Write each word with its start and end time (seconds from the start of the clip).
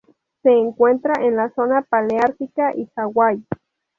Se 0.41 0.49
encuentra 0.49 1.23
en 1.23 1.35
la 1.35 1.51
zona 1.51 1.83
paleártica 1.83 2.73
y 2.75 2.89
Hawaii. 2.95 3.45